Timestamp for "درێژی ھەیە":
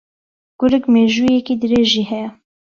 1.61-2.29